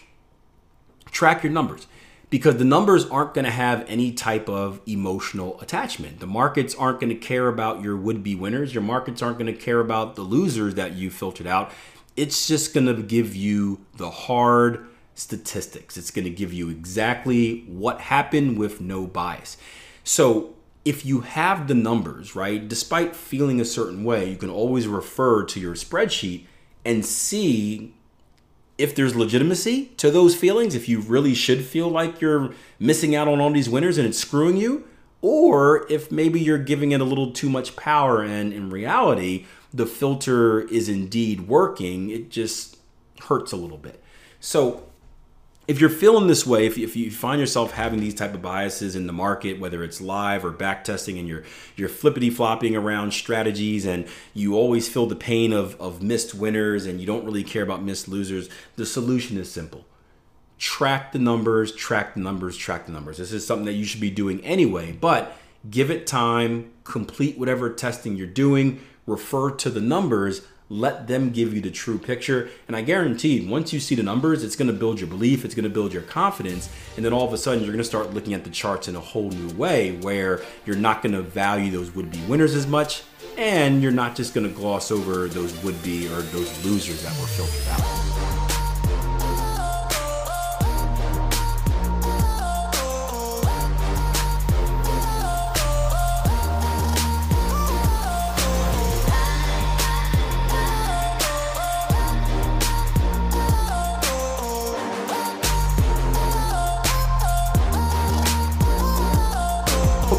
Track 1.11 1.43
your 1.43 1.51
numbers 1.51 1.87
because 2.29 2.57
the 2.57 2.65
numbers 2.65 3.05
aren't 3.09 3.33
going 3.35 3.45
to 3.45 3.51
have 3.51 3.85
any 3.87 4.11
type 4.11 4.49
of 4.49 4.81
emotional 4.87 5.61
attachment. 5.61 6.19
The 6.19 6.25
markets 6.25 6.73
aren't 6.73 6.99
going 6.99 7.09
to 7.11 7.15
care 7.15 7.47
about 7.47 7.83
your 7.83 7.95
would-be 7.95 8.33
winners. 8.33 8.73
Your 8.73 8.81
markets 8.81 9.21
aren't 9.21 9.37
going 9.37 9.53
to 9.53 9.59
care 9.59 9.79
about 9.79 10.15
the 10.15 10.23
losers 10.23 10.73
that 10.75 10.93
you 10.93 11.11
filtered 11.11 11.45
out. 11.45 11.71
It's 12.15 12.47
just 12.47 12.73
going 12.73 12.87
to 12.87 13.03
give 13.03 13.35
you 13.35 13.85
the 13.97 14.09
hard 14.09 14.87
statistics. 15.15 15.97
It's 15.97 16.11
going 16.11 16.25
to 16.25 16.31
give 16.31 16.53
you 16.53 16.69
exactly 16.69 17.61
what 17.67 18.01
happened 18.01 18.57
with 18.57 18.81
no 18.81 19.07
bias. 19.07 19.57
So, 20.03 20.55
if 20.85 21.05
you 21.05 21.21
have 21.21 21.67
the 21.67 21.75
numbers, 21.75 22.35
right, 22.35 22.67
despite 22.67 23.15
feeling 23.15 23.61
a 23.61 23.65
certain 23.65 24.03
way, 24.03 24.29
you 24.29 24.35
can 24.35 24.49
always 24.49 24.85
refer 24.85 25.45
to 25.45 25.59
your 25.59 25.75
spreadsheet 25.75 26.45
and 26.83 27.05
see 27.05 27.93
if 28.77 28.93
there's 28.95 29.15
legitimacy 29.15 29.85
to 29.97 30.11
those 30.11 30.35
feelings, 30.35 30.75
if 30.75 30.89
you 30.89 30.99
really 30.99 31.33
should 31.33 31.63
feel 31.63 31.87
like 31.87 32.19
you're 32.19 32.53
missing 32.79 33.15
out 33.15 33.27
on 33.27 33.39
all 33.39 33.51
these 33.51 33.69
winners 33.69 33.97
and 33.97 34.07
it's 34.07 34.17
screwing 34.17 34.57
you, 34.57 34.83
or 35.21 35.89
if 35.89 36.11
maybe 36.11 36.39
you're 36.39 36.57
giving 36.57 36.91
it 36.91 36.99
a 36.99 37.05
little 37.05 37.31
too 37.31 37.49
much 37.49 37.75
power 37.75 38.21
and 38.21 38.51
in 38.51 38.69
reality, 38.69 39.45
the 39.73 39.85
filter 39.85 40.61
is 40.67 40.89
indeed 40.89 41.47
working, 41.47 42.09
it 42.09 42.29
just 42.29 42.77
hurts 43.21 43.51
a 43.51 43.55
little 43.55 43.77
bit. 43.77 44.03
So, 44.39 44.83
if 45.65 45.79
you're 45.79 45.89
feeling 45.89 46.27
this 46.27 46.45
way, 46.45 46.65
if 46.65 46.77
you, 46.77 46.85
if 46.85 46.95
you 46.95 47.09
find 47.09 47.39
yourself 47.39 47.71
having 47.71 47.99
these 47.99 48.13
type 48.13 48.33
of 48.33 48.41
biases 48.41 48.95
in 48.95 49.07
the 49.07 49.13
market, 49.13 49.59
whether 49.59 49.83
it's 49.83 50.01
live 50.01 50.43
or 50.43 50.51
back 50.51 50.83
testing, 50.83 51.17
and 51.17 51.27
you're 51.27 51.43
you're 51.75 51.89
flippity 51.89 52.29
flopping 52.29 52.75
around 52.75 53.13
strategies, 53.13 53.85
and 53.85 54.05
you 54.33 54.55
always 54.55 54.89
feel 54.89 55.05
the 55.05 55.15
pain 55.15 55.53
of 55.53 55.79
of 55.79 56.01
missed 56.01 56.35
winners, 56.35 56.85
and 56.85 56.99
you 56.99 57.07
don't 57.07 57.23
really 57.23 57.43
care 57.43 57.63
about 57.63 57.81
missed 57.81 58.07
losers, 58.07 58.49
the 58.75 58.85
solution 58.85 59.37
is 59.37 59.49
simple: 59.49 59.85
track 60.57 61.13
the 61.13 61.19
numbers, 61.19 61.73
track 61.73 62.13
the 62.13 62.19
numbers, 62.19 62.57
track 62.57 62.85
the 62.85 62.91
numbers. 62.91 63.17
This 63.17 63.31
is 63.31 63.47
something 63.47 63.65
that 63.65 63.73
you 63.73 63.85
should 63.85 64.01
be 64.01 64.11
doing 64.11 64.43
anyway, 64.43 64.91
but 64.91 65.37
give 65.69 65.89
it 65.89 66.05
time, 66.05 66.71
complete 66.83 67.37
whatever 67.37 67.69
testing 67.69 68.17
you're 68.17 68.27
doing, 68.27 68.81
refer 69.05 69.49
to 69.51 69.69
the 69.69 69.81
numbers 69.81 70.41
Let 70.69 71.07
them 71.07 71.31
give 71.31 71.53
you 71.53 71.61
the 71.61 71.71
true 71.71 71.97
picture. 71.97 72.49
And 72.67 72.75
I 72.75 72.81
guarantee 72.81 73.47
once 73.47 73.73
you 73.73 73.79
see 73.79 73.95
the 73.95 74.03
numbers, 74.03 74.43
it's 74.43 74.55
to 74.67 74.73
build 74.73 74.99
your 74.99 75.09
belief, 75.09 75.45
it's 75.45 75.55
to 75.63 75.69
build 75.69 75.93
your 75.93 76.01
confidence. 76.03 76.69
And 76.95 77.05
then 77.05 77.13
all 77.13 77.27
of 77.27 77.33
a 77.33 77.37
sudden, 77.37 77.63
you're 77.63 77.71
to 77.79 77.83
start 77.83 78.13
looking 78.13 78.33
at 78.33 78.43
the 78.43 78.49
charts 78.49 78.87
in 78.87 78.95
a 78.95 78.99
whole 78.99 79.29
new 79.29 79.53
way 79.55 79.97
where 79.97 80.41
you're 80.65 80.75
not 80.75 81.01
to 81.13 81.21
value 81.21 81.71
those 81.71 81.93
would 81.95 82.11
be 82.11 82.19
winners 82.27 82.55
as 82.55 82.65
much. 82.65 83.03
And 83.37 83.81
you're 83.81 83.91
not 83.91 84.15
just 84.15 84.33
to 84.47 84.53
gloss 84.53 84.91
over 84.91 85.27
those 85.27 85.55
would 85.63 85.81
be 85.83 86.07
or 86.07 86.21
those 86.21 86.65
losers 86.65 87.03
that 87.03 87.19
were 87.19 87.27
filtered 87.27 87.67
out. 87.69 88.12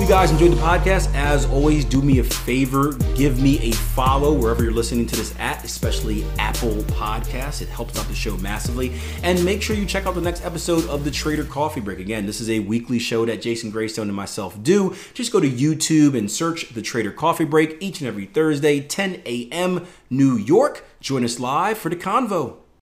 You 0.04 0.10
guys 0.10 0.30
enjoyed 0.30 0.52
the 0.52 0.56
podcast. 0.56 1.14
As 1.14 1.46
always, 1.46 1.82
do 1.82 2.02
me 2.02 2.18
a 2.18 2.24
favor, 2.24 2.92
give 3.14 3.40
me 3.40 3.58
a 3.60 3.72
follow 3.72 4.34
wherever 4.34 4.62
you're 4.62 4.70
listening 4.70 5.06
to 5.06 5.16
this 5.16 5.34
at, 5.38 5.64
especially 5.64 6.26
Apple 6.38 6.74
Podcasts. 6.92 7.62
It 7.62 7.70
helps 7.70 7.98
out 7.98 8.06
the 8.06 8.14
show 8.14 8.36
massively. 8.36 8.92
And 9.22 9.42
make 9.46 9.62
sure 9.62 9.74
you 9.74 9.86
check 9.86 10.04
out 10.04 10.14
the 10.14 10.20
next 10.20 10.44
episode 10.44 10.86
of 10.90 11.04
the 11.04 11.10
Trader 11.10 11.44
Coffee 11.44 11.80
Break. 11.80 12.00
Again, 12.00 12.26
this 12.26 12.38
is 12.42 12.50
a 12.50 12.58
weekly 12.58 12.98
show 12.98 13.24
that 13.24 13.40
Jason 13.40 13.70
Graystone 13.70 14.08
and 14.08 14.14
myself 14.14 14.62
do. 14.62 14.94
Just 15.14 15.32
go 15.32 15.40
to 15.40 15.48
YouTube 15.48 16.18
and 16.18 16.30
search 16.30 16.74
the 16.74 16.82
Trader 16.82 17.10
Coffee 17.10 17.46
Break 17.46 17.78
each 17.80 18.00
and 18.00 18.06
every 18.06 18.26
Thursday, 18.26 18.80
10 18.80 19.22
a.m. 19.24 19.86
New 20.10 20.36
York. 20.36 20.84
Join 21.00 21.24
us 21.24 21.40
live 21.40 21.78
for 21.78 21.88
the 21.88 21.96
convo. 21.96 22.63